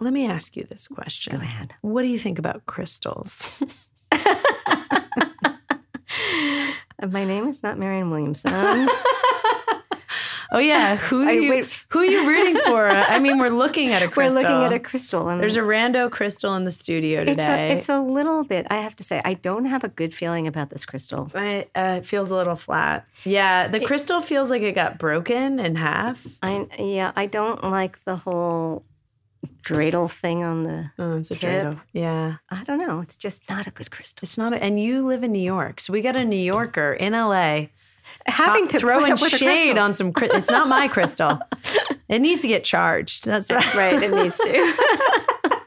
[0.00, 1.34] let me ask you this question.
[1.36, 1.74] Go ahead.
[1.80, 3.40] What do you think about crystals?
[7.10, 8.52] My name is not Marianne Williamson.
[10.56, 11.68] Oh yeah, who are you, wait.
[11.90, 12.88] who are you rooting for?
[12.88, 14.34] I mean, we're looking at a crystal.
[14.34, 15.28] We're looking at a crystal.
[15.28, 17.68] And There's a rando crystal in the studio it's today.
[17.68, 20.46] a, it's a little bit, I have to say, I don't have a good feeling
[20.46, 21.30] about this crystal.
[21.34, 23.06] I- uh, it feels a little flat.
[23.24, 26.26] Yeah, the crystal feels like it got broken in half.
[26.42, 28.82] I yeah, I don't like the whole
[29.62, 30.90] dreidel thing on the.
[30.98, 31.40] Oh, it's a Tip.
[31.74, 31.80] dreidel.
[31.92, 33.00] Yeah, I don't know.
[33.00, 34.24] It's just not a good crystal.
[34.24, 34.54] it's not.
[34.54, 37.66] A, and you live in New York, so we got a New Yorker in LA
[38.26, 40.12] Having to throwing put up with a shade on some.
[40.16, 41.38] It's not my crystal.
[42.08, 43.24] it needs to get charged.
[43.24, 43.74] That's right.
[43.74, 44.02] right.
[44.02, 44.74] It needs to.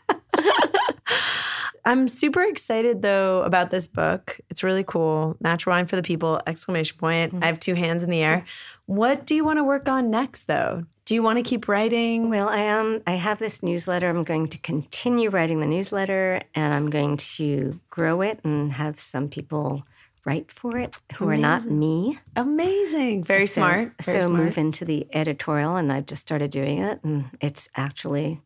[1.86, 4.39] I'm super excited though about this book.
[4.49, 5.38] It's really cool.
[5.39, 6.41] Natural wine for the people!
[6.45, 7.34] Exclamation point!
[7.34, 7.43] Mm-hmm.
[7.43, 8.38] I have two hands in the air.
[8.38, 8.95] Mm-hmm.
[8.95, 10.86] What do you want to work on next though?
[11.06, 12.30] Do you want to keep writing?
[12.30, 13.02] Well, I am.
[13.08, 14.08] I have this newsletter.
[14.08, 18.99] I'm going to continue writing the newsletter, and I'm going to grow it and have
[18.99, 19.84] some people
[20.25, 22.17] write for it who are not me.
[22.36, 23.23] Amazing.
[23.23, 23.93] Very So- smart.
[24.03, 24.43] Very so smart.
[24.43, 28.41] move into the editorial, and I've just started doing it, and it's actually.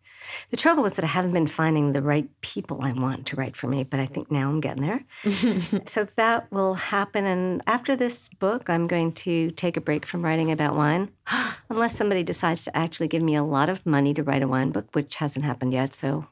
[0.51, 3.57] The trouble is that I haven't been finding the right people I want to write
[3.57, 5.03] for me, but I think now I'm getting there.
[5.85, 7.25] so that will happen.
[7.25, 11.09] And after this book, I'm going to take a break from writing about wine,
[11.69, 14.71] unless somebody decides to actually give me a lot of money to write a wine
[14.71, 15.93] book, which hasn't happened yet.
[15.93, 16.27] So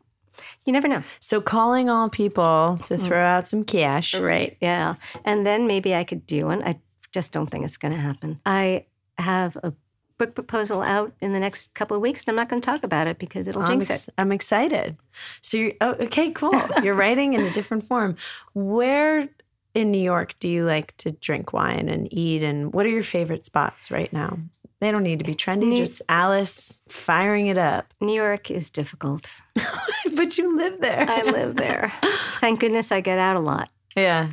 [0.65, 1.04] you never know.
[1.20, 3.06] So calling all people to mm.
[3.06, 4.13] throw out some cash.
[4.13, 4.58] Right.
[4.62, 4.96] Yeah.
[5.26, 6.63] And then maybe I could do one.
[6.63, 6.80] I
[7.12, 8.39] just don't think it's going to happen.
[8.46, 8.86] I
[9.17, 9.74] have a
[10.17, 12.84] book proposal out in the next couple of weeks, and I'm not going to talk
[12.84, 14.13] about it because it'll I'm, jinx ex- it.
[14.17, 14.96] I'm excited.
[15.41, 16.54] So you're oh, okay, cool.
[16.84, 18.15] You're writing in a different form.
[18.54, 19.28] Where
[19.74, 22.44] in New York do you like to drink wine and eat?
[22.44, 24.38] And what are your favorite spots right now?
[24.82, 25.67] They don't need to be trendy.
[25.67, 27.94] New- just Alice firing it up.
[28.02, 29.32] New York is difficult.
[30.15, 31.06] but you live there.
[31.08, 31.94] I live there.
[32.41, 33.70] Thank goodness I get out a lot.
[33.96, 34.32] yeah.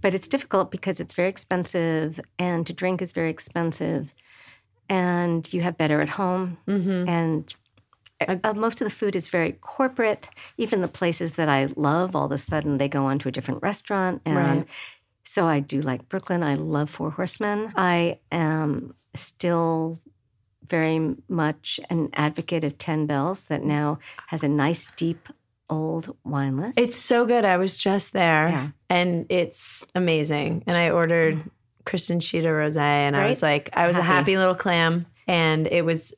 [0.00, 4.14] But it's difficult because it's very expensive, and to drink is very expensive,
[4.88, 6.58] and you have better at home.
[6.66, 7.08] Mm-hmm.
[7.08, 7.54] And
[8.44, 10.28] uh, most of the food is very corporate.
[10.58, 13.32] Even the places that I love, all of a sudden they go on to a
[13.32, 14.22] different restaurant.
[14.24, 14.66] And Right.
[15.24, 16.42] so I do like Brooklyn.
[16.42, 17.72] I love Four Horsemen.
[17.76, 19.98] I am still
[20.68, 23.98] very much an advocate of Ten Bells that now
[24.28, 25.28] has a nice, deep,
[25.68, 26.78] old wine list.
[26.78, 27.44] It's so good.
[27.44, 28.68] I was just there Yeah.
[28.88, 30.64] and it's amazing.
[30.66, 31.48] And I ordered mm-hmm.
[31.84, 34.32] Christian Tschida Rosé and I was like, I was a Happy.
[34.32, 35.06] happy little clam.
[35.28, 36.12] And it was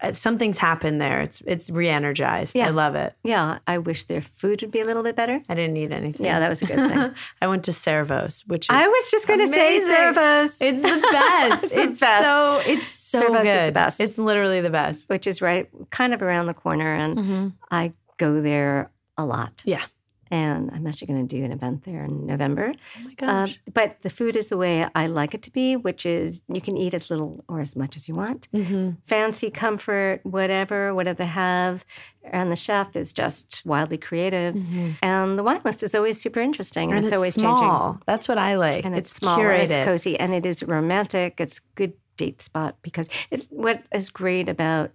[0.00, 1.20] uh, something's happened there.
[1.22, 2.54] It's it's re-energized.
[2.54, 2.66] Yeah.
[2.66, 3.14] I love it.
[3.24, 5.40] yeah, I wish their food would be a little bit better.
[5.48, 6.26] I didn't need anything.
[6.26, 7.14] Yeah, that was a good thing.
[7.42, 9.80] I went to Cervo's, which is I was just going to say.
[9.80, 10.60] Cervo's.
[10.60, 11.64] It's the best.
[11.64, 12.24] It's it's the best.
[12.24, 13.56] so it's so Cervo's good.
[13.56, 14.00] is the best.
[14.00, 15.08] It's literally the best.
[15.08, 16.94] which is right kind of around the corner.
[16.94, 17.48] And mm-hmm.
[17.70, 19.62] I go there a lot.
[19.64, 19.84] Yeah.
[20.30, 22.72] And I'm actually going to do an event there in November.
[22.98, 23.14] Oh my Uh,
[23.46, 23.60] gosh.
[23.72, 26.76] but the food is the way I like it to be, which is you can
[26.76, 28.48] eat as little or as much as you want.
[28.54, 28.90] mm-hmm.
[29.06, 31.84] Fancy, comfort, whatever, whatever they have.
[32.22, 34.54] And the chef is just wildly creative.
[35.02, 36.90] And the wine list is always super interesting.
[36.90, 37.58] And, And it's, it's always small.
[37.58, 38.02] changing.
[38.06, 38.84] That's what I like.
[38.84, 39.62] And it's, it's small curated.
[39.62, 41.40] and it's cozy and it is romantic.
[41.40, 44.90] It's good date spot because it, what is great about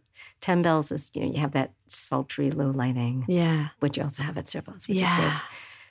[0.45, 3.69] Ten Bells is you know you have that sultry low lighting, Yeah.
[3.79, 5.25] which you also have at Cervo's, which is great.
[5.33, 5.39] Yeah.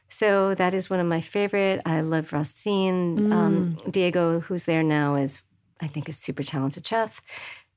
[0.09, 1.81] So that is one of my favorite.
[1.85, 3.33] I love Racine.
[3.33, 3.91] Um, Mm.
[3.97, 5.43] Diego, who's there now, is
[5.81, 7.21] I think a super talented chef,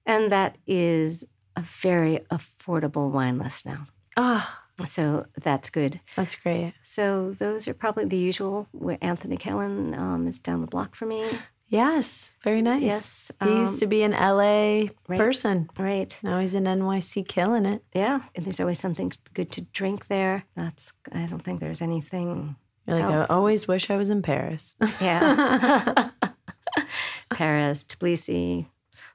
[0.05, 3.87] and that is a very affordable wine list now.
[4.15, 4.45] Oh,
[4.85, 5.99] So that's good.
[6.15, 6.73] that's great.
[6.83, 8.67] So those are probably the usual.
[8.71, 11.21] Where Anthony Kellen um, is down the block for me.
[11.69, 12.31] Yes.
[12.43, 12.81] Very nice.
[12.81, 15.19] Yes, He um, used to be an LA right.
[15.19, 15.69] person.
[15.77, 16.17] Right.
[16.23, 17.83] Now he's in NYC killing it.
[17.93, 20.43] Yeah, and there's always something good to drink there.
[20.55, 22.55] That's I don't think there's anything.
[22.87, 23.29] You're like, else.
[23.29, 24.75] I always wish I was in Paris.
[25.01, 26.09] Yeah,
[27.29, 28.67] Paris, Tbilisi,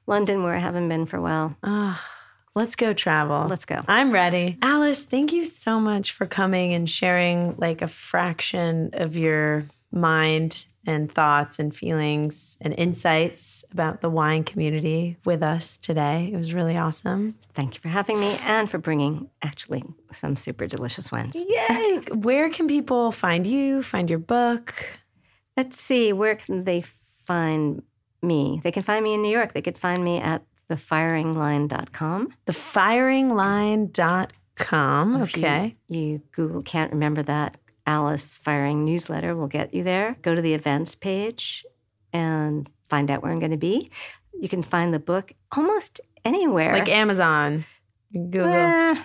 [0.05, 1.55] London, where I haven't been for a while.
[1.63, 2.07] Ah,
[2.53, 3.47] let's go travel.
[3.49, 3.81] Let's go.
[3.87, 4.59] I'm ready.
[4.61, 10.65] Alice, thank you so much for coming and sharing like a fraction of your mind
[10.85, 16.29] and thoughts and feelings and insights about the wine community with us today.
[16.33, 17.35] It was really awesome.
[17.53, 21.35] Thank you for having me and for bringing actually some super delicious wines.
[21.35, 22.01] Yay!
[22.13, 24.85] Where can people find you, find your book?
[25.55, 26.83] Let's see, where can they
[27.25, 27.83] find
[28.21, 28.59] me?
[28.63, 29.53] They can find me in New York.
[29.53, 32.33] They could find me at thefeiringline.com.
[32.47, 35.21] Thefeiringline.com.
[35.21, 35.75] If you- Okay.
[35.87, 37.57] You, Google can't remember that.
[37.85, 40.17] Alice Feiring newsletter will get you there.
[40.21, 41.65] Go to the events page
[42.11, 43.89] and find out where I'm going to be.
[44.39, 46.73] You can find the book almost anywhere.
[46.73, 47.65] Like Amazon.
[48.13, 48.47] Google.
[48.47, 48.95] Eh,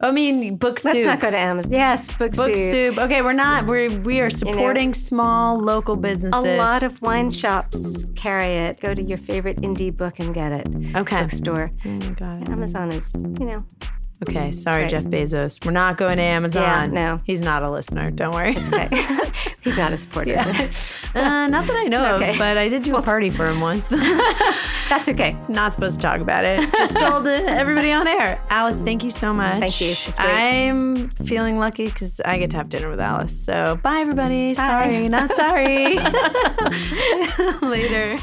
[0.00, 1.72] I mean, Book let's not go to Amazon.
[1.72, 2.94] Yes, book, Book Soup.
[2.94, 2.98] Soup.
[2.98, 3.66] Okay, we're not.
[3.66, 6.44] We're we are supporting small local businesses.
[6.44, 8.80] A lot of wine shops carry it.
[8.80, 10.96] Go to your favorite indie book and get it.
[10.96, 11.22] Okay.
[11.22, 11.70] Bookstore.
[11.84, 12.24] Oh.
[12.52, 13.58] Amazon is, you know,
[14.22, 14.90] Okay, sorry, Right.
[14.90, 15.64] Jeff Bezos.
[15.64, 16.92] We're not going to Amazon.
[16.94, 17.18] no.
[17.24, 18.10] he's not a listener.
[18.10, 18.54] Don't worry.
[18.56, 18.88] it's okay.
[19.62, 20.38] He's not a supporter.
[20.38, 20.44] uh,
[21.48, 22.30] not that I know Okay.
[22.30, 23.88] of, but I did do a party for him once.
[24.88, 25.36] That's okay.
[25.48, 26.60] not supposed to talk about it.
[26.72, 28.40] Just told everybody on air.
[28.48, 29.58] Alice, thank you so much.
[29.58, 29.90] Thank you.
[29.90, 30.68] It's great.
[30.68, 33.36] I'm feeling lucky because I get to have dinner with Alice.
[33.38, 34.54] So bye, everybody.
[34.54, 34.66] Bye.
[34.68, 35.98] Sorry, not sorry.
[37.68, 38.16] Later.